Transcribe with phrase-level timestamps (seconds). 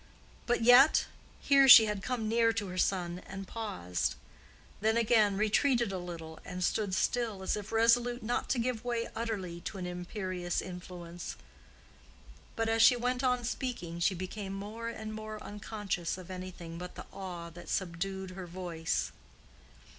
[0.47, 4.15] But yet"—here she had come near to her son, and paused;
[4.79, 9.09] then again retreated a little and stood still, as if resolute not to give way
[9.15, 11.35] utterly to an imperious influence;
[12.55, 16.95] but, as she went on speaking, she became more and more unconscious of anything but
[16.95, 19.11] the awe that subdued her voice.